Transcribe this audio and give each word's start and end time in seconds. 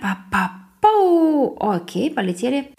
Пара-па-па-пау. 0.00 1.56
Окей, 1.60 2.10
полетели. 2.10 2.72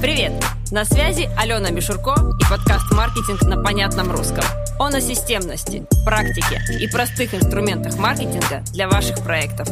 Привет! 0.00 0.32
На 0.70 0.84
связи 0.84 1.28
Алена 1.36 1.70
Мишурко 1.70 2.14
и 2.40 2.50
подкаст 2.50 2.90
«Маркетинг 2.92 3.42
на 3.42 3.62
понятном 3.62 4.10
русском». 4.10 4.44
Он 4.78 4.94
о 4.94 5.00
системности, 5.00 5.86
практике 6.04 6.60
и 6.80 6.88
простых 6.88 7.34
инструментах 7.34 7.96
маркетинга 7.96 8.62
для 8.72 8.88
ваших 8.88 9.22
проектов. 9.22 9.68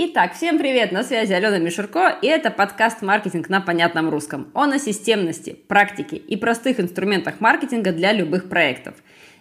Итак, 0.00 0.34
всем 0.34 0.58
привет, 0.58 0.92
на 0.92 1.02
связи 1.02 1.32
Алена 1.32 1.58
Мишурко, 1.58 2.16
и 2.22 2.28
это 2.28 2.52
подкаст 2.52 3.02
«Маркетинг 3.02 3.48
на 3.48 3.60
понятном 3.60 4.10
русском». 4.10 4.46
Он 4.54 4.72
о 4.72 4.78
системности, 4.78 5.56
практике 5.66 6.14
и 6.14 6.36
простых 6.36 6.78
инструментах 6.78 7.40
маркетинга 7.40 7.90
для 7.90 8.12
любых 8.12 8.48
проектов. 8.48 8.94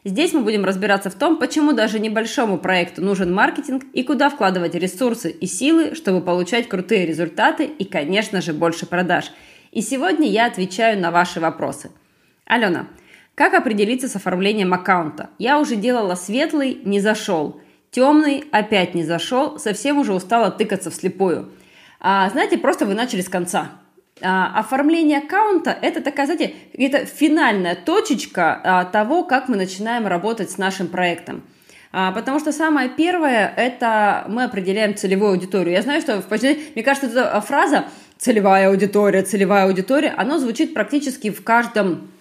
Здесь 0.03 0.33
мы 0.33 0.41
будем 0.41 0.65
разбираться 0.65 1.11
в 1.11 1.13
том, 1.13 1.37
почему 1.37 1.73
даже 1.73 1.99
небольшому 1.99 2.57
проекту 2.57 3.03
нужен 3.03 3.31
маркетинг 3.31 3.83
и 3.93 4.01
куда 4.01 4.31
вкладывать 4.31 4.73
ресурсы 4.73 5.29
и 5.29 5.45
силы, 5.45 5.93
чтобы 5.93 6.21
получать 6.21 6.67
крутые 6.67 7.05
результаты 7.05 7.65
и, 7.65 7.85
конечно 7.85 8.41
же, 8.41 8.51
больше 8.51 8.87
продаж. 8.87 9.31
И 9.71 9.81
сегодня 9.81 10.27
я 10.27 10.47
отвечаю 10.47 10.99
на 10.99 11.11
ваши 11.11 11.39
вопросы. 11.39 11.91
Алена, 12.45 12.87
как 13.35 13.53
определиться 13.53 14.07
с 14.07 14.15
оформлением 14.15 14.73
аккаунта? 14.73 15.29
Я 15.37 15.59
уже 15.59 15.75
делала 15.75 16.15
светлый, 16.15 16.79
не 16.83 16.99
зашел– 16.99 17.61
Темный 17.97 18.43
опять 18.51 18.93
не 18.93 19.03
зашел, 19.03 19.57
совсем 19.57 19.97
уже 19.97 20.13
устала 20.13 20.51
тыкаться 20.51 20.91
вслепую. 20.91 21.49
А, 21.99 22.29
знаете, 22.29 22.59
просто 22.59 22.85
вы 22.85 22.93
начали 22.93 23.21
с 23.21 23.27
конца. 23.27 23.71
А, 24.21 24.53
оформление 24.59 25.17
аккаунта– 25.17 25.75
это 25.81 26.03
такая, 26.03 26.27
знаете, 26.27 26.53
это 26.77 27.05
финальная 27.07 27.73
точечка 27.73 28.61
а, 28.63 28.85
того, 28.85 29.23
как 29.23 29.49
мы 29.49 29.55
начинаем 29.57 30.05
работать 30.05 30.51
с 30.51 30.59
нашим 30.59 30.89
проектом. 30.89 31.41
А, 31.91 32.11
потому 32.11 32.39
что 32.39 32.51
самое 32.51 32.87
первое– 32.87 33.51
это 33.57 34.25
мы 34.27 34.43
определяем 34.43 34.95
целевую 34.95 35.31
аудиторию. 35.31 35.73
Я 35.73 35.81
знаю, 35.81 35.99
что, 36.01 36.23
мне 36.75 36.83
кажется, 36.83 37.07
эта 37.07 37.41
фраза 37.41 37.85
«целевая 38.19 38.69
аудитория», 38.69 39.23
«целевая 39.23 39.65
аудитория», 39.65 40.13
она 40.15 40.37
звучит 40.37 40.75
практически 40.75 41.31
в 41.31 41.43
каждом 41.43 42.11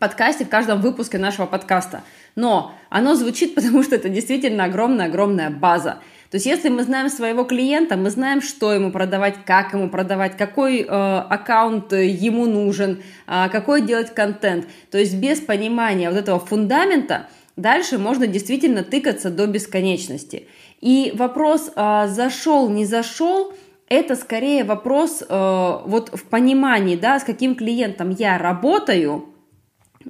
подкасте, 0.00 0.44
в 0.44 0.48
каждом 0.48 0.80
выпуске 0.80 1.18
нашего 1.18 1.46
подкаста– 1.46 2.02
но 2.36 2.74
оно 2.88 3.14
звучит, 3.14 3.54
потому 3.56 3.82
что 3.82 3.96
это 3.96 4.08
действительно 4.08 4.64
огромная-огромная 4.64 5.50
база. 5.50 5.98
То 6.30 6.36
есть, 6.36 6.46
если 6.46 6.68
мы 6.68 6.84
знаем 6.84 7.08
своего 7.08 7.42
клиента, 7.42 7.96
мы 7.96 8.08
знаем, 8.08 8.40
что 8.40 8.72
ему 8.72 8.92
продавать, 8.92 9.44
как 9.44 9.72
ему 9.72 9.90
продавать, 9.90 10.36
какой 10.36 10.82
э, 10.82 10.84
аккаунт 10.86 11.92
ему 11.92 12.46
нужен, 12.46 13.02
э, 13.26 13.48
какой 13.50 13.82
делать 13.82 14.14
контент. 14.14 14.66
То 14.92 14.98
есть, 14.98 15.16
без 15.16 15.40
понимания 15.40 16.08
вот 16.08 16.16
этого 16.16 16.38
фундамента 16.38 17.26
дальше 17.56 17.98
можно 17.98 18.28
действительно 18.28 18.84
тыкаться 18.84 19.28
до 19.28 19.48
бесконечности. 19.48 20.46
И 20.80 21.12
вопрос 21.16 21.72
э, 21.74 22.06
зашел, 22.06 22.70
не 22.70 22.84
зашел, 22.84 23.52
это 23.88 24.14
скорее 24.14 24.62
вопрос 24.62 25.24
э, 25.28 25.78
вот 25.84 26.10
в 26.12 26.26
понимании, 26.26 26.94
да, 26.94 27.18
с 27.18 27.24
каким 27.24 27.56
клиентом 27.56 28.10
я 28.10 28.38
работаю, 28.38 29.29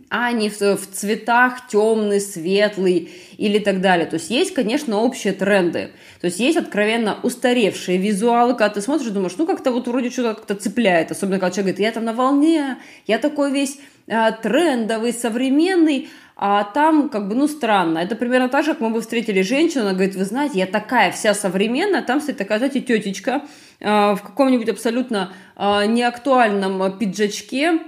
а 0.09 0.31
не 0.33 0.51
в, 0.51 0.61
в 0.61 0.87
цветах 0.93 1.67
темный, 1.69 2.21
светлый 2.21 3.11
или 3.39 3.59
так 3.59 3.81
далее. 3.81 4.07
То 4.07 4.15
есть 4.15 4.31
есть, 4.31 4.55
конечно, 4.55 4.99
общие 4.99 5.33
тренды. 5.33 5.91
То 6.21 6.27
есть 6.27 6.39
есть 6.39 6.57
откровенно 6.57 7.19
устаревшие 7.23 7.99
визуалы, 7.99 8.53
когда 8.53 8.69
ты 8.69 8.81
смотришь 8.83 9.09
и 9.09 9.13
думаешь, 9.13 9.35
ну 9.37 9.47
как-то 9.47 9.73
вот 9.73 9.89
вроде 9.89 10.11
что-то 10.11 10.35
как-то 10.35 10.55
цепляет. 10.55 11.11
Особенно 11.11 11.39
когда 11.39 11.51
человек 11.51 11.77
говорит, 11.77 11.81
я 11.81 11.93
там 11.93 12.05
на 12.05 12.13
волне, 12.13 12.79
я 13.07 13.19
такой 13.19 13.51
весь 13.51 13.79
э, 14.07 14.31
трендовый, 14.43 15.13
современный, 15.13 16.09
а 16.37 16.65
там 16.65 17.09
как 17.09 17.29
бы, 17.29 17.35
ну, 17.35 17.49
странно. 17.49 17.99
Это 17.99 18.17
примерно 18.17 18.49
так 18.49 18.65
же, 18.65 18.73
как 18.73 18.81
мы 18.81 18.91
бы 18.91 19.01
встретили 19.01 19.43
женщину, 19.43 19.83
она 19.83 19.93
говорит, 19.93 20.15
вы 20.15 20.25
знаете, 20.25 20.59
я 20.59 20.67
такая 20.67 21.11
вся 21.13 21.35
современная, 21.35 22.03
там 22.03 22.21
стоит 22.21 22.39
такая, 22.39 22.59
знаете, 22.59 22.81
тетечка 22.81 23.43
э, 23.81 24.15
в 24.15 24.21
каком-нибудь 24.23 24.69
абсолютно 24.69 25.33
э, 25.57 25.87
неактуальном 25.87 26.97
пиджачке, 26.97 27.81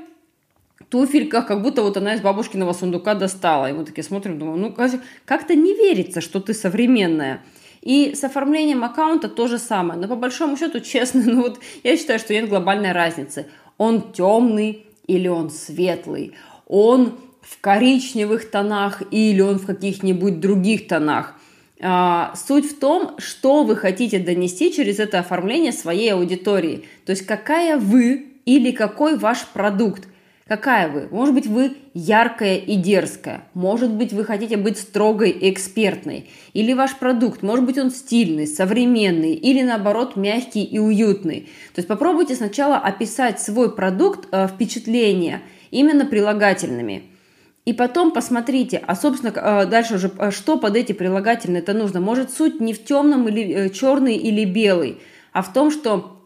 туфельках, 0.92 1.46
как 1.46 1.62
будто 1.62 1.82
вот 1.82 1.96
она 1.96 2.14
из 2.14 2.20
бабушкиного 2.20 2.74
сундука 2.74 3.14
достала. 3.14 3.70
И 3.70 3.72
мы 3.72 3.84
такие 3.84 4.04
смотрим, 4.04 4.38
думаем, 4.38 4.60
ну 4.60 4.72
как-то 5.24 5.54
не 5.54 5.74
верится, 5.74 6.20
что 6.20 6.38
ты 6.38 6.52
современная. 6.52 7.40
И 7.80 8.14
с 8.14 8.22
оформлением 8.22 8.84
аккаунта 8.84 9.28
то 9.28 9.48
же 9.48 9.58
самое. 9.58 9.98
Но 9.98 10.06
по 10.06 10.16
большому 10.16 10.58
счету, 10.58 10.80
честно, 10.92 11.22
ну 11.24 11.42
вот 11.42 11.60
я 11.82 11.96
считаю, 11.96 12.18
что 12.18 12.34
нет 12.34 12.48
глобальной 12.48 12.92
разницы. 12.92 13.46
Он 13.78 14.12
темный 14.12 14.86
или 15.06 15.28
он 15.28 15.50
светлый. 15.50 16.34
Он 16.66 17.18
в 17.40 17.58
коричневых 17.60 18.50
тонах 18.50 19.02
или 19.10 19.40
он 19.40 19.58
в 19.58 19.66
каких-нибудь 19.66 20.40
других 20.40 20.88
тонах. 20.88 21.36
А, 21.80 22.34
суть 22.36 22.70
в 22.70 22.78
том, 22.78 23.16
что 23.18 23.64
вы 23.64 23.76
хотите 23.76 24.18
донести 24.18 24.70
через 24.70 24.98
это 24.98 25.20
оформление 25.20 25.72
своей 25.72 26.12
аудитории. 26.12 26.84
То 27.06 27.12
есть 27.12 27.24
какая 27.24 27.78
вы 27.78 28.26
или 28.44 28.72
какой 28.72 29.16
ваш 29.16 29.46
продукт. 29.46 30.06
Какая 30.48 30.88
вы? 30.88 31.08
Может 31.10 31.34
быть, 31.34 31.46
вы 31.46 31.76
яркая 31.94 32.56
и 32.56 32.76
дерзкая. 32.76 33.44
Может 33.54 33.90
быть, 33.90 34.12
вы 34.12 34.24
хотите 34.24 34.56
быть 34.56 34.76
строгой 34.76 35.30
и 35.30 35.50
экспертной. 35.50 36.28
Или 36.52 36.72
ваш 36.72 36.96
продукт, 36.96 37.42
может 37.42 37.64
быть, 37.64 37.78
он 37.78 37.90
стильный, 37.90 38.46
современный, 38.46 39.34
или 39.34 39.62
наоборот, 39.62 40.16
мягкий 40.16 40.64
и 40.64 40.78
уютный. 40.78 41.48
То 41.74 41.78
есть 41.78 41.88
попробуйте 41.88 42.34
сначала 42.34 42.76
описать 42.76 43.40
свой 43.40 43.74
продукт, 43.74 44.28
э, 44.32 44.48
впечатление 44.48 45.42
именно 45.70 46.04
прилагательными. 46.04 47.04
И 47.64 47.72
потом 47.72 48.10
посмотрите, 48.10 48.82
а 48.84 48.96
собственно 48.96 49.32
э, 49.34 49.66
дальше 49.66 49.94
уже, 49.94 50.10
э, 50.18 50.32
что 50.32 50.58
под 50.58 50.74
эти 50.74 50.92
прилагательные 50.92 51.62
это 51.62 51.72
нужно. 51.72 52.00
Может 52.00 52.32
суть 52.32 52.60
не 52.60 52.74
в 52.74 52.84
темном 52.84 53.28
или 53.28 53.54
э, 53.54 53.70
черный 53.70 54.16
или 54.16 54.44
белый, 54.44 54.98
а 55.32 55.42
в 55.42 55.52
том, 55.52 55.70
что 55.70 56.20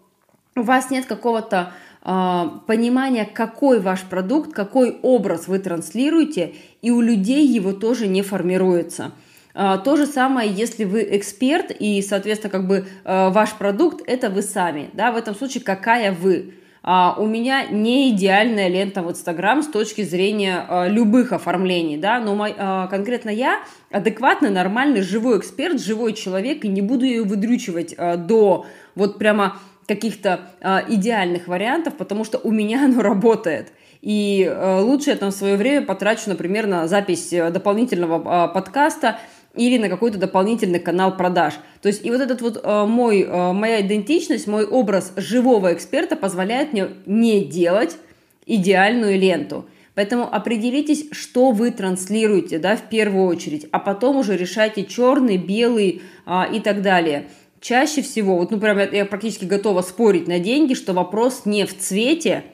у 0.56 0.62
вас 0.62 0.90
нет 0.90 1.04
какого-то 1.04 1.74
понимание, 2.06 3.24
какой 3.24 3.80
ваш 3.80 4.02
продукт, 4.02 4.52
какой 4.52 4.96
образ 5.02 5.48
вы 5.48 5.58
транслируете, 5.58 6.54
и 6.80 6.92
у 6.92 7.00
людей 7.00 7.44
его 7.44 7.72
тоже 7.72 8.06
не 8.06 8.22
формируется. 8.22 9.10
А, 9.58 9.78
то 9.78 9.96
же 9.96 10.06
самое, 10.06 10.48
если 10.48 10.84
вы 10.84 11.08
эксперт, 11.16 11.72
и, 11.76 12.00
соответственно, 12.02 12.52
как 12.52 12.68
бы 12.68 12.86
а, 13.04 13.30
ваш 13.30 13.54
продукт– 13.54 14.02
это 14.06 14.30
вы 14.30 14.42
сами. 14.42 14.90
Да? 14.92 15.10
В 15.10 15.16
этом 15.16 15.34
случае, 15.34 15.64
какая 15.64 16.12
вы. 16.12 16.54
У 16.84 17.26
меня 17.26 17.66
не 17.66 18.10
идеальная 18.10 18.68
лента 18.68 19.02
в 19.02 19.10
Инстаграм 19.10 19.60
с 19.64 19.66
точки 19.66 20.02
зрения 20.02 20.86
любых 20.86 21.32
оформлений, 21.32 21.96
да, 21.96 22.20
но 22.20 22.86
конкретно 22.88 23.30
я 23.30 23.58
адекватный, 23.90 24.50
нормальный, 24.50 25.02
живой 25.02 25.40
эксперт, 25.40 25.80
живой 25.80 26.12
человек, 26.12 26.64
и 26.64 26.68
не 26.68 26.82
буду 26.82 27.04
ее 27.04 27.24
выдрючивать 27.24 27.96
до 28.28 28.66
вот 28.94 29.18
прямо 29.18 29.58
каких-то 29.86 30.50
э, 30.60 30.80
идеальных 30.88 31.48
вариантов, 31.48 31.94
потому 31.96 32.24
что 32.24 32.38
у 32.38 32.50
меня 32.50 32.84
оно 32.84 33.02
работает. 33.02 33.72
И 34.02 34.44
э, 34.48 34.80
лучше 34.80 35.10
я 35.10 35.16
там 35.16 35.30
свое 35.30 35.56
время 35.56 35.84
потрачу, 35.84 36.28
например, 36.28 36.66
на 36.66 36.86
запись 36.86 37.32
э, 37.32 37.50
дополнительного 37.50 38.48
э, 38.48 38.54
подкаста 38.54 39.18
или 39.54 39.78
на 39.78 39.88
какой-то 39.88 40.18
дополнительный 40.18 40.78
канал 40.78 41.16
продаж. 41.16 41.54
То 41.80 41.88
есть 41.88 42.04
и 42.04 42.10
вот 42.10 42.20
этот 42.20 42.42
вот 42.42 42.60
э, 42.62 42.84
мой, 42.84 43.22
э, 43.22 43.52
моя 43.52 43.80
идентичность, 43.80 44.46
мой 44.46 44.66
образ 44.66 45.12
живого 45.16 45.72
эксперта 45.72 46.14
позволяет 46.16 46.72
мне 46.72 46.88
не 47.06 47.44
делать 47.44 47.96
идеальную 48.44 49.18
ленту. 49.18 49.66
Поэтому 49.94 50.32
определитесь, 50.32 51.06
что 51.10 51.52
вы 51.52 51.70
транслируете, 51.70 52.58
да, 52.58 52.76
в 52.76 52.82
первую 52.90 53.26
очередь, 53.26 53.66
а 53.72 53.78
потом 53.78 54.16
уже 54.16 54.36
решайте 54.36 54.84
черный, 54.84 55.38
белый 55.38 56.02
а, 56.26 56.46
и 56.52 56.60
так 56.60 56.82
далее 56.82 57.28
чаще 57.60 58.02
всего, 58.02 58.36
вот, 58.36 58.50
ну, 58.50 58.58
прям 58.58 58.78
я 58.78 59.04
практически 59.04 59.44
готова 59.44 59.82
спорить 59.82 60.28
на 60.28 60.38
деньги, 60.38 60.74
что 60.74 60.92
вопрос 60.92 61.42
не 61.44 61.64
в 61.66 61.76
цвете, 61.76 62.44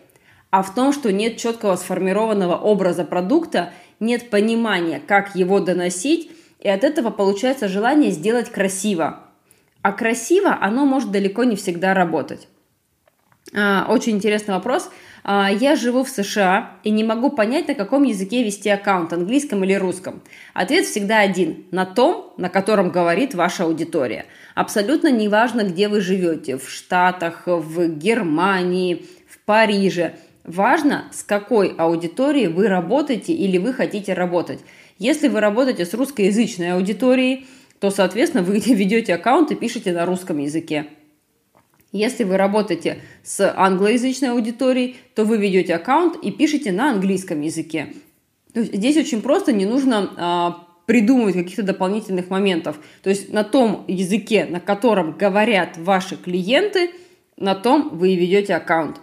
а 0.50 0.62
в 0.62 0.74
том, 0.74 0.92
что 0.92 1.12
нет 1.12 1.38
четкого 1.38 1.76
сформированного 1.76 2.56
образа 2.56 3.04
продукта, 3.04 3.72
нет 4.00 4.30
понимания, 4.30 5.00
как 5.06 5.34
его 5.34 5.60
доносить, 5.60 6.30
и 6.60 6.68
от 6.68 6.84
этого 6.84 7.10
получается 7.10 7.68
желание 7.68 8.10
сделать 8.10 8.50
красиво. 8.50 9.20
А 9.82 9.92
красиво 9.92 10.56
оно 10.60 10.84
может 10.84 11.10
далеко 11.10 11.44
не 11.44 11.56
всегда 11.56 11.94
работать. 11.94 12.48
А, 13.54 13.86
очень 13.88 14.12
интересный 14.12 14.54
вопрос. 14.54 14.90
А, 15.24 15.50
я 15.50 15.76
живу 15.76 16.02
в 16.02 16.08
США 16.08 16.72
и 16.82 16.90
не 16.90 17.04
могу 17.04 17.30
понять, 17.30 17.68
на 17.68 17.74
каком 17.74 18.02
языке 18.02 18.42
вести 18.42 18.68
аккаунт, 18.68 19.12
английском 19.12 19.62
или 19.62 19.74
русском. 19.74 20.22
Ответ 20.52 20.84
всегда 20.84 21.20
один– 21.20 21.64
на 21.70 21.86
том, 21.86 22.32
на 22.38 22.48
котором 22.48 22.90
говорит 22.90 23.34
ваша 23.34 23.64
аудитория. 23.64 24.26
Абсолютно 24.54 25.10
неважно, 25.10 25.62
где 25.62 25.88
вы 25.88 26.00
живете– 26.00 26.56
в 26.58 26.68
Штатах, 26.68 27.44
в 27.46 27.88
Германии, 27.88 29.06
в 29.28 29.38
Париже. 29.44 30.14
Важно, 30.44 31.04
с 31.12 31.22
какой 31.22 31.68
аудиторией 31.78 32.48
вы 32.48 32.66
работаете 32.66 33.32
или 33.32 33.58
вы 33.58 33.72
хотите 33.72 34.14
работать. 34.14 34.58
Если 34.98 35.28
вы 35.28 35.40
работаете 35.40 35.86
с 35.86 35.94
русскоязычной 35.94 36.72
аудиторией, 36.72 37.46
то, 37.78 37.90
соответственно, 37.90 38.42
вы 38.42 38.58
ведете 38.66 39.14
аккаунт 39.14 39.52
и 39.52 39.54
пишете 39.54 39.92
на 39.92 40.04
русском 40.04 40.38
языке. 40.38 40.86
Если 41.92 42.24
вы 42.24 42.38
работаете 42.38 43.02
с 43.22 43.52
англоязычной 43.54 44.30
аудиторией, 44.30 44.96
то 45.14 45.24
вы 45.24 45.36
ведете 45.36 45.74
аккаунт 45.74 46.16
и 46.16 46.30
пишете 46.30 46.72
на 46.72 46.90
английском 46.90 47.42
языке. 47.42 47.92
То 48.54 48.60
есть 48.60 48.74
здесь 48.74 48.96
очень 48.96 49.22
просто, 49.22 49.52
не 49.52 49.66
нужно 49.66 50.10
а, 50.16 50.66
придумывать 50.86 51.34
каких-то 51.34 51.62
дополнительных 51.62 52.30
моментов. 52.30 52.78
То 53.02 53.10
есть 53.10 53.32
на 53.32 53.44
том 53.44 53.84
языке, 53.88 54.46
на 54.46 54.60
котором 54.60 55.12
говорят 55.12 55.76
ваши 55.76 56.16
клиенты, 56.16 56.90
на 57.36 57.54
том 57.54 57.90
вы 57.92 58.12
и 58.12 58.16
ведете 58.16 58.54
аккаунт. 58.54 58.98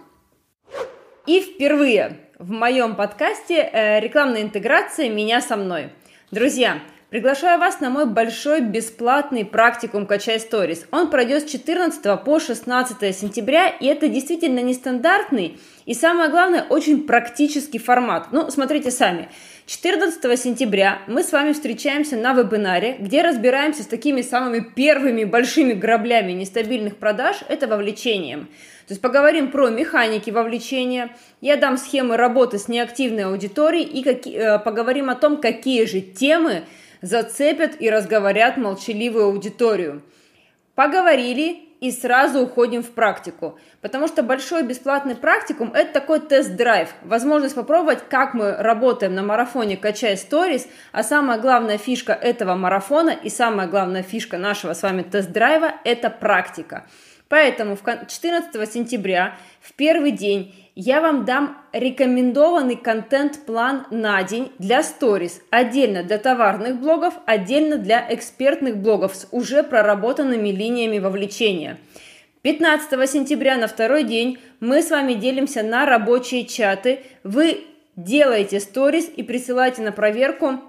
И 1.28 1.42
впервые 1.42 2.18
в 2.40 2.52
моем 2.52 2.96
подкасте 2.96 3.70
э, 3.72 4.00
рекламная 4.00 4.42
интеграция 4.42 5.10
«Меня 5.10 5.42
со 5.42 5.58
мной». 5.58 5.90
Друзья, 6.32 6.80
Приглашаю 7.10 7.60
вас 7.60 7.80
на 7.80 7.90
мой 7.90 8.06
большой 8.06 8.62
бесплатный 8.62 9.44
практикум 9.44 10.06
«Качай 10.06 10.40
сторис». 10.40 10.86
Он 10.92 11.10
пройдет 11.10 11.42
с 11.42 11.52
14 11.52 12.24
по 12.24 12.40
16 12.40 13.18
сентября, 13.18 13.68
и 13.68 13.88
это 13.88 14.08
действительно 14.08 14.60
нестандартный 14.60 15.60
и, 15.90 15.96
самое 15.96 16.30
главное, 16.30 16.68
очень 16.70 17.08
практический 17.08 17.80
формат. 17.80 18.28
Ну, 18.32 18.52
смотрите 18.52 18.92
сами. 18.92 19.28
14 19.66 20.40
сентября 20.40 21.02
мы 21.08 21.24
с 21.24 21.32
вами 21.32 21.52
встречаемся 21.52 22.16
на 22.16 22.34
вебинаре, 22.34 22.98
где 23.00 23.24
разбираемся 23.24 23.82
с 23.82 23.88
такими 23.88 24.22
самыми 24.22 24.60
первыми 24.60 25.24
большими 25.24 25.74
граблями 25.74 26.34
нестабильных 26.34 26.98
продаж– 26.98 27.38
это 27.50 27.66
вовлечением. 27.66 28.46
То 28.88 28.94
есть 28.94 29.02
поговорим 29.02 29.50
про 29.50 29.70
механики 29.70 30.30
вовлечения, 30.30 31.10
я 31.42 31.58
дам 31.58 31.76
схемы 31.76 32.18
работы 32.18 32.60
с 32.60 32.68
неактивной 32.68 33.24
аудиторией 33.24 33.86
и 33.86 34.04
какие, 34.04 34.38
э, 34.38 34.60
поговорим 34.60 35.10
о 35.10 35.16
том, 35.16 35.38
какие 35.38 35.86
же 35.86 36.02
темы– 36.02 36.66
зацепят 37.02 37.82
и 37.82 37.90
разговорят 37.90 38.58
молчаливую 38.58 39.26
аудиторию. 39.26 40.04
Поговорили 40.76 41.69
и 41.80 41.92
сразу 41.92 42.42
уходим 42.42 42.84
в 42.84 42.92
практику. 42.92 43.58
Потому 43.82 44.08
что 44.08 44.24
большой 44.24 44.64
бесплатный 44.64 45.16
практикум– 45.16 45.72
это 45.74 45.94
такой 45.94 46.20
тест-драйв, 46.20 46.90
возможность 47.04 47.56
попробовать, 47.56 48.00
как 48.10 48.34
мы 48.34 48.56
работаем 48.58 49.16
на 49.16 49.24
марафоне 49.24 49.78
«Качай 49.78 50.18
сторис», 50.18 50.68
а 50.92 51.04
самая 51.04 51.40
главная 51.40 51.78
фишка 51.78 52.14
этого 52.14 52.56
марафона 52.56 53.12
и 53.12 53.30
самая 53.30 53.68
главная 53.68 54.04
фишка 54.04 54.38
нашего 54.38 54.74
с 54.74 54.84
вами 54.84 55.04
тест-драйва– 55.04 55.74
это 55.84 56.10
практика. 56.10 56.86
Поэтому 57.30 57.78
14 57.78 58.74
сентября, 58.74 59.38
в 59.62 59.74
первый 59.74 60.12
день, 60.12 60.56
я 60.82 61.02
вам 61.02 61.26
дам 61.26 61.58
рекомендованный 61.74 62.78
контент-план 62.78 63.88
на 63.92 64.24
день 64.24 64.50
для 64.60 64.82
сторис, 64.82 65.42
отдельно 65.50 66.04
для 66.04 66.18
товарных 66.18 66.80
блогов, 66.80 67.16
отдельно 67.26 67.78
для 67.78 68.06
экспертных 68.10 68.78
блогов 68.78 69.14
с 69.14 69.28
уже 69.32 69.64
проработанными 69.64 70.48
линиями 70.48 71.00
вовлечения. 71.00 71.78
15 72.44 73.10
сентября 73.10 73.58
на 73.58 73.68
второй 73.68 74.06
день 74.06 74.40
мы 74.62 74.82
с 74.82 74.90
вами 74.90 75.16
делимся 75.16 75.64
на 75.64 75.86
рабочие 75.86 76.46
чаты. 76.46 77.02
Вы 77.26 77.66
делаете 77.98 78.62
сторис 78.62 79.12
и 79.14 79.22
присылаете 79.22 79.82
на 79.82 79.92
проверку 79.92 80.62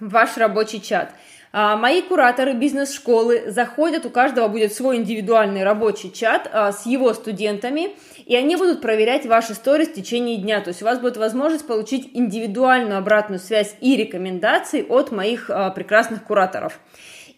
ваш 0.00 0.36
рабочий 0.36 0.82
чат– 0.82 1.14
мои 1.52 2.00
кураторы 2.00 2.52
бизнес-школы 2.52 3.50
заходят, 3.50 4.06
у 4.06 4.10
каждого 4.10 4.46
будет 4.46 4.72
свой 4.72 4.96
индивидуальный 4.96 5.64
рабочий 5.64 6.12
чат 6.12 6.48
а, 6.52 6.70
с 6.70 6.86
его 6.86 7.12
студентами, 7.12 7.96
и 8.24 8.36
они 8.36 8.54
будут 8.54 8.80
проверять 8.80 9.26
ваши 9.26 9.54
сторис 9.54 9.88
в 9.88 9.94
течение 9.94 10.36
дня. 10.36 10.60
То 10.60 10.68
есть 10.68 10.82
у 10.82 10.84
вас 10.84 11.00
будет 11.00 11.16
возможность 11.16 11.66
получить 11.66 12.10
индивидуальную 12.14 12.98
обратную 12.98 13.40
связь 13.40 13.74
и 13.80 13.96
рекомендации 13.96 14.86
от 14.88 15.10
моих 15.10 15.50
а, 15.50 15.70
прекрасных 15.70 16.22
кураторов. 16.22 16.78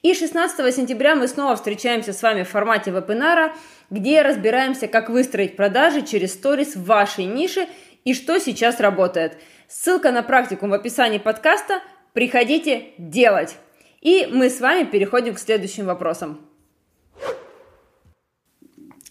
И 0.03 0.12
16 0.12 0.75
сентября 0.75 1.15
мы 1.15 1.26
снова 1.26 1.56
встречаемся 1.56 2.12
с 2.12 2.20
вами 2.23 2.43
в 2.43 2.50
формате 2.50 2.91
вебинара, 2.91 3.55
где 3.88 4.20
разбираемся, 4.20 4.88
как 4.88 5.08
выстроить 5.08 5.56
продажи 5.56 6.03
через 6.03 6.35
сторис 6.35 6.76
в 6.76 6.85
вашей 6.85 7.25
нише 7.25 7.67
и 8.05 8.12
что 8.12 8.38
сейчас 8.38 8.79
работает. 8.79 9.38
Ссылка 9.69 10.11
на 10.11 10.23
практикум 10.23 10.70
в 10.70 10.75
описании 10.75 11.19
подкаста. 11.19 11.81
Приходите 12.12 12.88
делать! 12.99 13.56
И 14.02 14.28
мы 14.31 14.50
с 14.50 14.60
вами 14.60 14.84
переходим 14.84 15.34
к 15.34 15.38
следующим 15.38 15.87
вопросам. 15.87 16.38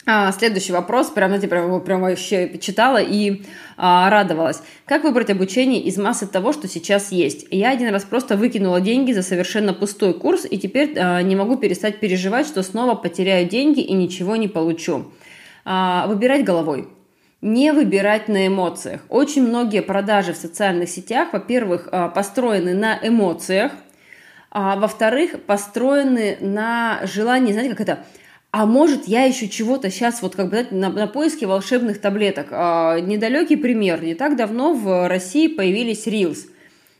А, 0.06 0.32
следующий 0.34 0.74
вопрос, 0.74 1.10
прям, 1.10 1.30
знаете, 1.30 1.48
прям, 1.48 1.82
прям 1.82 2.02
вообще 2.02 2.60
читала 2.60 3.02
и 3.02 3.44
а, 3.78 4.10
радовалась. 4.10 4.62
Как 4.86 5.04
выбрать 5.04 5.30
обучение 5.30 5.82
из 5.82 5.98
массы 5.98 6.28
того, 6.28 6.52
что 6.52 6.68
сейчас 6.68 7.12
есть? 7.12 7.48
Я 7.50 7.70
один 7.70 7.90
раз 7.90 8.04
просто 8.04 8.36
выкинула 8.36 8.82
деньги 8.82 9.14
за 9.14 9.24
совершенно 9.24 9.74
пустой 9.74 10.14
курс, 10.14 10.46
и 10.50 10.58
теперь 10.58 10.98
а, 11.00 11.22
не 11.22 11.36
могу 11.36 11.56
перестать 11.56 12.00
переживать, 12.00 12.46
что 12.46 12.62
снова 12.62 12.96
потеряю 12.96 13.48
деньги 13.48 13.80
и 13.80 13.94
ничего 13.94 14.36
не 14.36 14.50
получу. 14.50 15.12
А, 15.64 16.08
выбирать 16.08 16.44
головой 16.44 16.88
не 17.42 17.74
выбирать 17.74 18.28
на 18.28 18.46
эмоциях. 18.48 19.02
Очень 19.10 19.48
многие 19.48 19.82
продажи 19.82 20.34
в 20.34 20.38
социальных 20.38 20.90
сетях, 20.90 21.30
во-первых, 21.34 21.90
а, 21.92 22.08
построены 22.08 22.76
на 22.76 23.00
эмоциях, 23.02 23.72
а 24.52 24.76
во-вторых, 24.76 25.42
построены 25.44 26.38
на 26.42 27.00
желании, 27.06 27.54
знаете, 27.54 27.72
как 27.72 27.82
это, 27.82 28.06
а 28.52 28.66
может, 28.66 29.08
я 29.08 29.24
еще 29.24 29.48
чего-то 29.48 29.90
сейчас, 29.90 30.22
вот 30.22 30.36
как 30.36 30.50
бы 30.50 30.68
на, 30.72 30.90
на 30.90 31.08
поиске 31.08 31.48
волшебных 31.48 32.02
таблеток. 32.02 32.48
А, 32.52 33.00
недалекий 33.00 33.56
пример. 33.56 34.04
Не 34.04 34.14
так 34.14 34.36
давно 34.36 34.74
в 34.74 35.08
России 35.08 35.48
появились 35.48 36.06
Reels. 36.06 36.50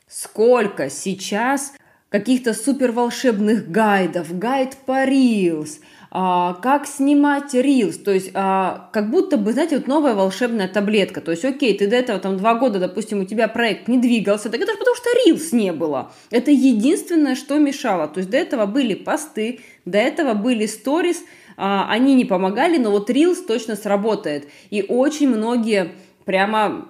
Сколько 0.08 0.90
сейчас 0.90 1.74
каких-то 2.12 2.54
супер 2.54 2.92
волшебных 2.92 3.72
гайдов, 3.72 4.38
гайд 4.38 4.78
по 4.86 5.04
Reels– 5.08 5.80
а, 6.14 6.56
как 6.56 6.88
снимать 6.88 7.54
рилс, 7.54 7.96
то 7.98 8.12
есть 8.12 8.32
а, 8.34 8.90
как 8.92 9.10
будто 9.10 9.38
бы, 9.38 9.54
знаете, 9.54 9.78
вот 9.78 9.88
новая 9.88 10.14
волшебная 10.14 10.68
таблетка, 10.68 11.22
то 11.22 11.32
есть 11.32 11.46
окей, 11.46 11.74
ты 11.78 11.88
до 11.88 11.96
этого 11.96 12.20
там 12.20 12.36
два 12.36 12.56
года, 12.56 12.80
допустим, 12.80 13.22
у 13.22 13.24
тебя 13.24 13.48
проект 13.48 13.88
не 13.88 13.98
двигался, 13.98 14.50
так 14.50 14.60
это 14.60 14.74
же 14.74 14.78
потому 14.78 14.98
что 14.98 15.10
рилс 15.26 15.54
не 15.54 15.72
было. 15.72 16.12
Это 16.30 16.52
единственное, 16.52 17.36
что 17.36 17.58
мешало, 17.60 18.10
то 18.10 18.18
есть 18.18 18.30
до 18.30 18.36
этого 18.36 18.66
были 18.66 18.94
посты, 18.94 19.62
до 19.86 20.00
этого 20.00 20.34
были 20.34 20.66
сторис, 20.66 21.24
а, 21.56 21.88
они 21.90 22.14
не 22.14 22.26
помогали, 22.26 22.78
но 22.78 22.92
вот 22.92 23.10
рилс 23.10 23.42
точно 23.46 23.78
сработает. 23.78 24.50
И 24.70 24.84
очень 24.86 25.30
многие 25.30 25.94
прямо 26.26 26.90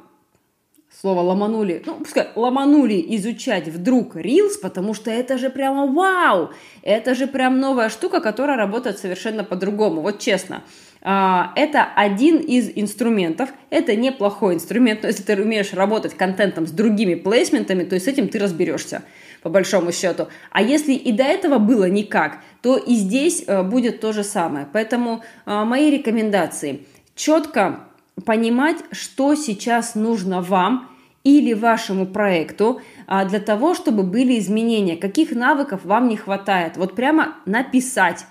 слово 1.02 1.22
ломанули, 1.22 1.82
ну, 1.84 1.96
пускай 1.96 2.28
ломанули 2.36 3.04
изучать 3.16 3.68
вдруг 3.68 4.16
Reels, 4.16 4.60
потому 4.62 4.94
что 4.94 5.10
это 5.10 5.40
же 5.40 5.50
прямо 5.50 5.88
вау, 5.88 6.52
это 6.84 7.16
же 7.16 7.26
прям 7.26 7.60
новая 7.60 7.90
штука, 7.90 8.22
которая 8.22 8.56
работает 8.56 9.00
совершенно 9.00 9.44
по-другому, 9.44 10.02
вот 10.02 10.20
честно. 10.20 10.62
А, 11.02 11.54
это 11.56 11.84
один 11.96 12.38
из 12.38 12.72
инструментов, 12.76 13.50
это 13.72 13.96
неплохой 13.96 14.54
инструмент, 14.54 15.02
но 15.02 15.08
если 15.08 15.24
ты 15.24 15.42
умеешь 15.42 15.74
работать 15.74 16.14
контентом 16.14 16.68
с 16.68 16.72
другими 16.72 17.16
плейсментами, 17.16 17.84
то 17.84 17.96
есть 17.96 18.06
с 18.06 18.08
этим 18.08 18.28
ты 18.28 18.38
разберешься 18.38 19.02
по 19.42 19.50
большому 19.50 19.92
счету. 19.92 20.28
А 20.52 20.62
если 20.62 20.94
и 20.94 21.12
до 21.12 21.24
этого 21.24 21.58
было 21.58 21.90
никак, 21.90 22.38
то 22.62 22.78
и 22.78 22.94
здесь 22.94 23.44
э, 23.48 23.64
будет 23.64 24.00
то 24.02 24.14
же 24.14 24.24
самое. 24.24 24.68
Поэтому 24.72 25.24
э, 25.48 25.64
мои 25.64 25.90
рекомендации. 25.90 26.86
Четко 27.16 27.88
понимать, 28.24 28.78
что 28.92 29.34
сейчас 29.34 29.96
нужно 29.96 30.44
вам, 30.44 30.91
или 31.24 31.54
вашему 31.54 32.06
проекту 32.06 32.82
а, 33.08 33.26
для 33.26 33.40
того, 33.40 33.74
чтобы 33.74 34.04
были 34.04 34.40
изменения, 34.40 34.98
каких 34.98 35.32
навыков 35.32 35.82
вам 35.84 36.08
не 36.08 36.18
хватает. 36.18 36.78
Вот 36.78 36.96
прямо 36.96 37.36
написать. 37.46 38.26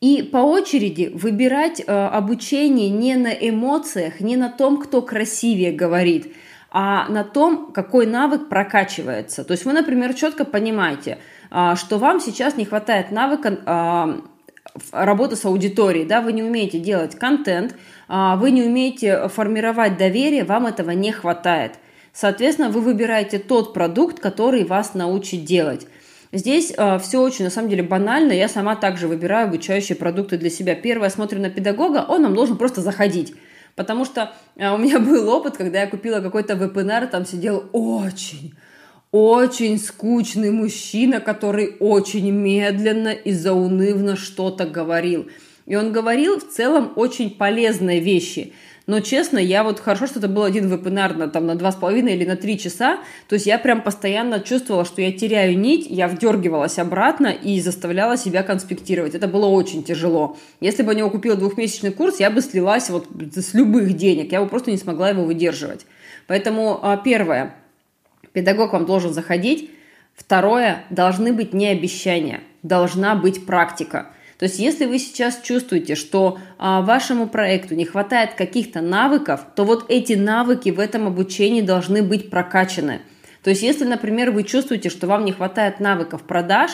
И 0.00 0.22
по 0.22 0.38
очереди 0.38 1.10
выбирать 1.12 1.80
э, 1.80 1.84
обучение 1.92 2.88
не 2.88 3.16
на 3.16 3.32
эмоциях, 3.32 4.20
не 4.20 4.36
на 4.36 4.48
том, 4.48 4.80
кто 4.80 5.02
красивее 5.02 5.72
говорит, 5.72 6.32
а 6.70 7.08
на 7.08 7.24
том, 7.24 7.72
какой 7.72 8.06
навык 8.06 8.48
прокачивается. 8.48 9.42
То 9.42 9.52
есть 9.52 9.64
вы, 9.64 9.72
например, 9.72 10.14
четко 10.14 10.44
понимаете, 10.44 11.18
э, 11.50 11.74
что 11.74 11.98
вам 11.98 12.20
сейчас 12.20 12.56
не 12.56 12.64
хватает 12.64 13.10
навыка 13.10 14.22
работы 14.92 15.36
с 15.36 15.44
аудиторией, 15.44 16.06
да, 16.06 16.20
вы 16.20 16.32
не 16.32 16.42
умеете 16.42 16.78
делать 16.78 17.16
контент, 17.16 17.74
а, 18.08 18.36
вы 18.36 18.50
не 18.50 18.62
умеете 18.62 19.28
формировать 19.28 19.96
доверие, 19.96 20.44
вам 20.44 20.66
этого 20.66 20.90
не 20.90 21.12
хватает. 21.12 21.72
Соответственно, 22.12 22.70
вы 22.70 22.80
выбираете 22.80 23.38
тот 23.38 23.72
продукт, 23.74 24.18
который 24.18 24.64
вас 24.64 24.94
научит 24.94 25.44
делать. 25.44 25.86
Здесь 26.32 26.74
э, 26.76 26.98
все 26.98 27.22
очень, 27.22 27.44
на 27.44 27.50
самом 27.50 27.70
деле, 27.70 27.82
банально. 27.82 28.32
Я 28.32 28.48
сама 28.48 28.76
также 28.76 29.08
выбираю 29.08 29.48
обучающие 29.48 29.96
продукты 29.96 30.36
для 30.36 30.50
себя. 30.50 30.74
Первое, 30.74 31.08
смотрю 31.08 31.40
на 31.40 31.48
педагога, 31.48 32.04
он 32.06 32.22
нам 32.22 32.34
должен 32.34 32.58
просто 32.58 32.82
заходить. 32.82 33.34
Потому 33.76 34.04
что 34.04 34.32
э, 34.56 34.68
у 34.70 34.76
меня 34.76 34.98
был 35.00 35.28
опыт, 35.28 35.56
когда 35.56 35.80
я 35.80 35.86
купила 35.86 36.20
какой-то 36.20 36.54
вебинар, 36.54 37.06
там 37.06 37.24
сидел 37.24 37.70
очень, 37.72 38.54
очень 39.10 39.78
скучный 39.78 40.50
мужчина, 40.50 41.20
который 41.20 41.76
очень 41.80 42.30
медленно 42.30 43.08
и 43.08 43.32
заунывно 43.32 44.16
что-то 44.16 44.66
говорил. 44.66 45.28
И 45.66 45.76
он 45.76 45.92
говорил 45.92 46.40
в 46.40 46.48
целом 46.48 46.92
очень 46.96 47.30
полезные 47.30 48.00
вещи. 48.00 48.52
Но, 48.86 49.00
честно, 49.00 49.36
я 49.36 49.64
вот 49.64 49.80
хорошо, 49.80 50.06
что 50.06 50.18
это 50.18 50.28
был 50.28 50.44
один 50.44 50.66
вебинар 50.66 51.14
на, 51.14 51.28
там, 51.28 51.46
на 51.46 51.52
2,5 51.52 52.10
или 52.10 52.24
на 52.24 52.36
3 52.36 52.58
часа. 52.58 53.00
То 53.28 53.34
есть 53.34 53.44
я 53.44 53.58
прям 53.58 53.82
постоянно 53.82 54.40
чувствовала, 54.40 54.86
что 54.86 55.02
я 55.02 55.12
теряю 55.12 55.58
нить, 55.58 55.86
я 55.90 56.08
вдергивалась 56.08 56.78
обратно 56.78 57.26
и 57.26 57.60
заставляла 57.60 58.16
себя 58.16 58.42
конспектировать. 58.42 59.14
Это 59.14 59.28
было 59.28 59.44
очень 59.44 59.84
тяжело. 59.84 60.38
Если 60.60 60.82
бы 60.82 60.92
я 60.92 61.00
него 61.00 61.10
купила 61.10 61.36
двухмесячный 61.36 61.92
курс, 61.92 62.18
я 62.18 62.30
бы 62.30 62.40
слилась 62.40 62.88
вот 62.88 63.08
с 63.34 63.52
любых 63.52 63.94
денег. 63.94 64.32
Я 64.32 64.40
бы 64.40 64.48
просто 64.48 64.70
не 64.70 64.78
смогла 64.78 65.10
его 65.10 65.24
выдерживать. 65.24 65.84
Поэтому 66.26 66.80
а, 66.82 66.96
первое. 66.96 67.56
Педагог 68.32 68.72
вам 68.72 68.86
должен 68.86 69.12
заходить. 69.12 69.70
Второе. 70.14 70.84
Должны 70.90 71.32
быть 71.32 71.52
не 71.52 71.68
обещания. 71.68 72.40
Должна 72.62 73.14
быть 73.14 73.46
практика. 73.46 74.08
То 74.38 74.44
есть, 74.44 74.58
если 74.60 74.86
вы 74.86 74.98
сейчас 74.98 75.40
чувствуете, 75.42 75.96
что 75.96 76.38
а, 76.58 76.80
вашему 76.80 77.28
проекту 77.28 77.74
не 77.74 77.84
хватает 77.84 78.34
каких-то 78.34 78.80
навыков, 78.80 79.40
то 79.56 79.64
вот 79.64 79.86
эти 79.88 80.12
навыки 80.12 80.70
в 80.70 80.78
этом 80.78 81.08
обучении 81.08 81.60
должны 81.60 82.02
быть 82.02 82.30
прокачаны. 82.30 83.00
То 83.42 83.50
есть, 83.50 83.62
если, 83.62 83.84
например, 83.84 84.30
вы 84.30 84.44
чувствуете, 84.44 84.90
что 84.90 85.08
вам 85.08 85.24
не 85.24 85.32
хватает 85.32 85.80
навыков 85.80 86.22
продаж, 86.22 86.70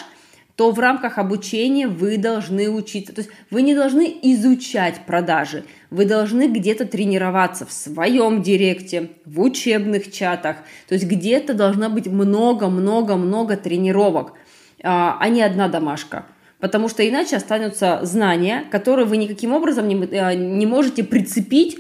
то 0.57 0.71
в 0.71 0.79
рамках 0.79 1.19
обучения 1.19 1.89
вы 1.89 2.17
должны 2.17 2.71
учиться. 2.71 3.13
То 3.13 3.23
есть 3.23 3.31
вы 3.51 3.63
не 3.63 3.75
должны 3.75 4.17
изучать 4.23 5.01
продажи, 5.07 5.65
вы 5.91 6.05
должны 6.05 6.49
где-то 6.49 6.85
тренироваться 6.85 7.67
в 7.67 7.73
своем 7.73 8.43
директе, 8.43 9.11
в 9.25 9.41
учебных 9.41 10.13
чатах. 10.13 10.59
То 10.89 10.95
есть 10.95 11.07
где-то 11.07 11.55
должно 11.55 11.91
быть 11.91 12.07
много-много-много 12.07 13.57
тренировок, 13.57 14.35
а, 14.83 15.17
а 15.21 15.29
не 15.29 15.43
одна 15.43 15.69
домашка 15.69 16.27
потому 16.65 16.89
что 16.89 17.07
иначе 17.07 17.37
останутся 17.37 18.01
знания, 18.05 18.65
которые 18.71 19.05
вы 19.05 19.19
никаким 19.19 19.53
образом 19.53 19.87
не, 19.87 20.03
э, 20.07 20.35
не 20.35 20.65
можете 20.65 21.05
прицепить 21.05 21.79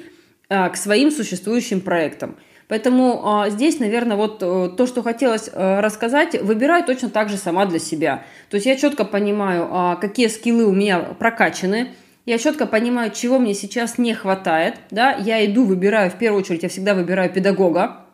э, 0.50 0.68
к 0.68 0.76
своим 0.76 1.10
существующим 1.10 1.80
проектам. 1.80 2.36
Поэтому 2.68 3.44
э, 3.46 3.50
здесь, 3.50 3.78
наверное, 3.78 4.16
вот 4.16 4.38
то, 4.38 4.86
что 4.86 5.02
хотелось 5.02 5.50
рассказать, 5.52 6.40
выбираю 6.40 6.84
точно 6.84 7.10
так 7.10 7.28
же 7.28 7.36
сама 7.36 7.66
для 7.66 7.78
себя. 7.78 8.24
То 8.50 8.56
есть 8.56 8.66
я 8.66 8.76
четко 8.76 9.04
понимаю, 9.04 9.68
а, 9.70 9.96
какие 9.96 10.28
скиллы 10.28 10.64
у 10.64 10.72
меня 10.72 11.00
прокачаны, 11.00 11.88
я 12.26 12.38
четко 12.38 12.66
понимаю, 12.66 13.10
чего 13.10 13.38
мне 13.38 13.54
сейчас 13.54 13.98
не 13.98 14.14
хватает. 14.14 14.76
Да? 14.90 15.12
Я 15.12 15.44
иду, 15.44 15.64
выбираю, 15.64 16.10
в 16.10 16.14
первую 16.14 16.40
очередь, 16.40 16.62
я 16.62 16.68
всегда 16.68 16.94
выбираю 16.94 17.30
педагога, 17.30 18.06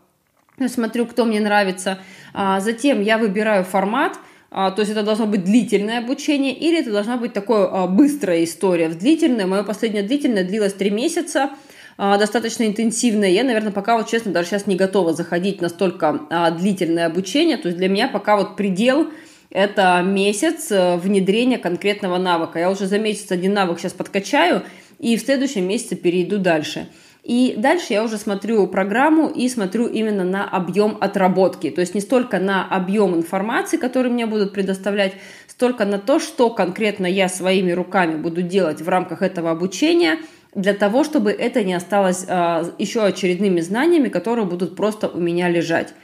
смотрю, 0.66 1.06
кто 1.06 1.24
мне 1.24 1.40
нравится. 1.40 1.98
А 2.34 2.60
затем 2.60 3.00
я 3.00 3.18
выбираю 3.18 3.64
формат– 3.64 4.18
а, 4.50 4.72
то 4.72 4.80
есть 4.80 4.90
это 4.90 5.04
должно 5.04 5.26
быть 5.26 5.44
длительное 5.44 5.98
обучение 5.98 6.52
или 6.52 6.80
это 6.80 6.90
должна 6.90 7.16
быть 7.16 7.32
такое 7.32 7.68
а, 7.70 7.86
быстрая 7.86 8.42
история. 8.42 8.88
В 8.88 8.98
длительное, 8.98 9.46
мое 9.46 9.62
последнее 9.62 10.02
длительное 10.02 10.44
длилось 10.44 10.74
3 10.74 10.90
месяца, 10.90 11.42
а, 11.42 11.56
достаточно 12.00 12.64
интенсивное. 12.64 13.28
Я, 13.28 13.44
наверное, 13.44 13.72
пока 13.72 13.96
вот 13.96 14.08
честно 14.08 14.32
даже 14.32 14.48
сейчас 14.48 14.66
не 14.66 14.76
готова 14.76 15.12
заходить 15.12 15.60
настолько 15.60 16.52
длительное 16.58 17.06
обучение. 17.06 17.56
То 17.56 17.68
есть 17.68 17.78
для 17.78 17.88
меня 17.88 18.08
пока 18.08 18.36
вот 18.36 18.56
предел 18.56 19.08
это 19.50 20.00
месяц 20.04 20.70
э, 20.70 20.96
внедрения 20.96 21.58
конкретного 21.58 22.18
навыка. 22.18 22.58
Я 22.58 22.70
уже 22.70 22.86
за 22.86 22.98
месяц 22.98 23.32
один 23.32 23.52
навык 23.52 23.80
сейчас 23.80 23.92
подкачаю 23.92 24.62
и 24.98 25.16
в 25.16 25.20
следующем 25.20 25.66
месяце 25.66 25.96
перейду 25.96 26.38
дальше. 26.38 26.88
И 27.24 27.54
дальше 27.56 27.92
я 27.92 28.02
уже 28.02 28.16
смотрю 28.16 28.66
программу 28.68 29.28
и 29.28 29.48
смотрю 29.48 29.86
именно 29.86 30.24
на 30.24 30.48
объем 30.48 30.96
отработки. 31.00 31.68
То 31.70 31.80
есть 31.80 31.94
не 31.94 32.00
столько 32.00 32.38
на 32.38 32.66
объем 32.66 33.14
информации, 33.14 33.76
который 33.76 34.10
мне 34.10 34.24
будут 34.24 34.52
предоставлять, 34.52 35.14
столько 35.46 35.84
на 35.84 35.98
то, 35.98 36.18
что 36.18 36.48
конкретно 36.50 37.06
я 37.06 37.28
своими 37.28 37.72
руками 37.72 38.16
буду 38.16 38.42
делать 38.42 38.80
в 38.80 38.88
рамках 38.88 39.20
этого 39.20 39.50
обучения 39.50 40.18
для 40.54 40.74
того, 40.74 41.04
чтобы 41.04 41.30
это 41.30 41.62
не 41.62 41.74
осталось 41.74 42.24
а, 42.28 42.64
еще 42.78 43.02
очередными 43.02 43.60
знаниями, 43.60 44.08
которые 44.08 44.46
будут 44.46 44.76
просто 44.76 45.08
у 45.08 45.18
меня 45.18 45.48
лежать. 45.48 45.94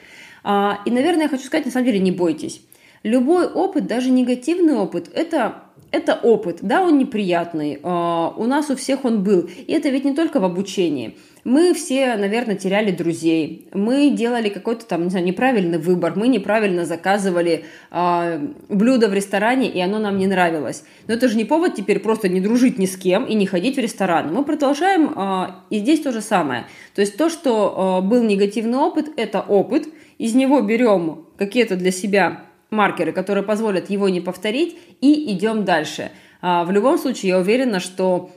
А, 0.44 0.80
и, 0.84 0.90
наверное, 0.90 1.24
я 1.24 1.28
хочу 1.28 1.44
сказать, 1.44 1.66
на 1.66 1.72
самом 1.72 1.86
деле, 1.86 1.98
не 1.98 2.12
бойтесь. 2.12 2.60
Любой 3.02 3.46
опыт, 3.46 3.86
даже 3.86 4.10
негативный 4.10 4.74
опыт, 4.74 5.10
это 5.12 5.62
это 5.92 6.14
опыт, 6.14 6.58
да, 6.62 6.82
он 6.82 6.98
неприятный, 6.98 7.78
а, 7.82 8.34
у 8.36 8.44
нас 8.46 8.70
у 8.70 8.76
всех 8.76 9.04
он 9.04 9.22
был. 9.22 9.48
И 9.66 9.72
это 9.72 9.88
ведь 9.88 10.04
не 10.04 10.14
только 10.14 10.40
в 10.40 10.44
обучении. 10.44 11.16
Мы 11.46 11.74
все, 11.74 12.16
наверное, 12.16 12.56
теряли 12.56 12.90
друзей, 12.90 13.68
мы 13.72 14.10
делали 14.10 14.48
какой-то 14.48 14.84
там, 14.84 15.04
не 15.04 15.10
знаю, 15.10 15.24
неправильный 15.24 15.78
выбор, 15.78 16.14
мы 16.16 16.26
неправильно 16.26 16.84
заказывали 16.84 17.64
э, 17.92 18.48
блюдо 18.68 19.06
в 19.06 19.14
ресторане, 19.14 19.70
и 19.70 19.80
оно 19.80 20.00
нам 20.00 20.18
не 20.18 20.26
нравилось. 20.26 20.82
Но 21.06 21.14
это 21.14 21.28
же 21.28 21.36
не 21.36 21.44
повод 21.44 21.76
теперь 21.76 22.00
просто 22.00 22.28
не 22.28 22.40
дружить 22.40 22.80
ни 22.80 22.86
с 22.86 22.96
кем 22.96 23.26
и 23.26 23.34
не 23.34 23.46
ходить 23.46 23.76
в 23.76 23.78
ресторан. 23.78 24.34
Мы 24.34 24.44
продолжаем, 24.44 25.12
э, 25.16 25.46
и 25.70 25.78
здесь 25.78 26.00
то 26.00 26.10
же 26.10 26.20
самое. 26.20 26.66
То 26.96 27.00
есть 27.00 27.16
то, 27.16 27.30
что 27.30 28.00
э, 28.02 28.08
был 28.08 28.24
негативный 28.24 28.78
опыт, 28.78 29.10
это 29.16 29.40
опыт, 29.40 29.86
из 30.18 30.34
него 30.34 30.60
берем 30.62 31.26
какие-то 31.36 31.76
для 31.76 31.92
себя 31.92 32.42
маркеры, 32.70 33.12
которые 33.12 33.44
позволят 33.44 33.88
его 33.88 34.08
не 34.08 34.20
повторить, 34.20 34.76
и 35.00 35.32
идем 35.32 35.64
дальше. 35.64 36.10
В 36.42 36.72
любом 36.72 36.98
случае, 36.98 37.30
я 37.30 37.38
уверена, 37.38 37.78
что 37.78 38.30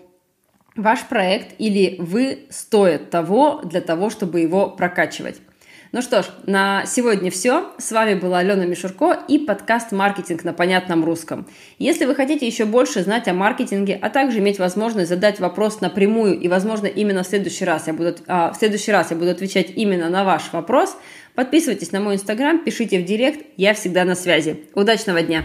ваш 0.75 1.03
проект 1.07 1.55
или 1.57 1.95
вы 1.99 2.45
стоят 2.49 3.09
того 3.09 3.61
для 3.63 3.81
того, 3.81 4.09
чтобы 4.09 4.39
его 4.39 4.69
прокачивать. 4.69 5.37
Ну 5.91 6.03
что 6.03 6.21
ж, 6.21 6.27
на 6.45 6.85
сегодня 6.85 7.31
все. 7.31 7.71
С 7.79 7.91
вами 7.91 8.13
была 8.13 8.39
Алена 8.39 8.63
Мишурко 8.63 9.17
и 9.27 9.39
подкаст 9.39 9.91
«Маркетинг 9.91 10.43
на 10.43 10.53
понятном 10.53 11.03
русском». 11.03 11.47
Если 11.79 12.05
вы 12.05 12.13
хотите 12.13 12.45
еще 12.45 12.65
больше 12.65 13.01
знать 13.01 13.27
о 13.27 13.33
маркетинге, 13.33 13.97
а 13.99 14.11
также 14.11 14.37
иметь 14.37 14.59
возможность 14.59 15.09
задать 15.09 15.39
вопрос 15.39 15.81
напрямую 15.81 16.39
и, 16.39 16.47
возможно, 16.47 16.85
именно 16.85 17.23
в 17.23 17.27
следующий 17.27 17.65
раз 17.65 17.87
я 17.87 17.93
буду, 17.93 18.15
а, 18.27 18.51
в 18.53 18.57
следующий 18.57 18.91
раз 18.91 19.09
я 19.09 19.17
буду 19.17 19.31
отвечать 19.31 19.71
именно 19.75 20.09
на 20.09 20.23
ваш 20.23 20.53
вопрос, 20.53 20.95
подписывайтесь 21.33 21.91
на 21.91 21.99
мой 21.99 22.15
инстаграм, 22.15 22.63
пишите 22.63 22.99
в 22.99 23.05
директ, 23.05 23.43
я 23.57 23.73
всегда 23.73 24.05
на 24.05 24.13
связи. 24.13 24.65
Удачного 24.75 25.23
дня! 25.23 25.43